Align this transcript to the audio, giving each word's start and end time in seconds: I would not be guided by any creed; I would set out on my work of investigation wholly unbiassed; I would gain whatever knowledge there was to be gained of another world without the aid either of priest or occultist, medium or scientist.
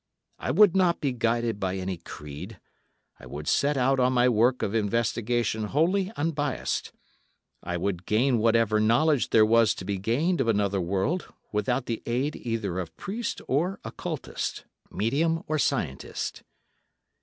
I 0.39 0.49
would 0.49 0.75
not 0.75 0.99
be 0.99 1.11
guided 1.11 1.59
by 1.59 1.75
any 1.77 1.97
creed; 1.97 2.59
I 3.19 3.27
would 3.27 3.47
set 3.47 3.77
out 3.77 3.99
on 3.99 4.13
my 4.13 4.27
work 4.29 4.63
of 4.63 4.73
investigation 4.73 5.65
wholly 5.65 6.11
unbiassed; 6.17 6.91
I 7.61 7.77
would 7.77 8.07
gain 8.07 8.39
whatever 8.39 8.79
knowledge 8.79 9.29
there 9.29 9.45
was 9.45 9.75
to 9.75 9.85
be 9.85 9.99
gained 9.99 10.41
of 10.41 10.47
another 10.47 10.81
world 10.81 11.31
without 11.51 11.85
the 11.85 12.01
aid 12.07 12.35
either 12.35 12.79
of 12.79 12.97
priest 12.97 13.41
or 13.47 13.79
occultist, 13.83 14.63
medium 14.89 15.43
or 15.47 15.59
scientist. 15.59 16.41